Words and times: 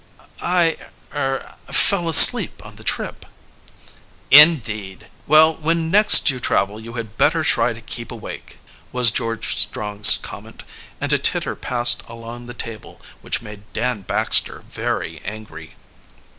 "I 0.41 0.77
er 1.13 1.53
fell 1.67 2.09
asleep 2.09 2.65
on 2.65 2.75
the 2.77 2.83
trip." 2.83 3.23
"Indeed! 4.31 5.05
Well, 5.27 5.53
when 5.53 5.91
next 5.91 6.27
you 6.31 6.39
travel 6.39 6.79
you 6.79 6.93
had 6.93 7.19
better 7.19 7.43
try 7.43 7.73
to 7.73 7.81
keep 7.81 8.11
awake," 8.11 8.57
was 8.91 9.11
George 9.11 9.55
Strong's 9.59 10.17
comment, 10.17 10.63
and 10.99 11.13
a 11.13 11.19
titter 11.19 11.55
passed 11.55 12.01
along 12.07 12.47
the 12.47 12.55
table, 12.55 12.99
which 13.21 13.43
made 13.43 13.61
Dan 13.73 14.01
Baxter 14.01 14.63
very 14.67 15.21
angry. 15.23 15.75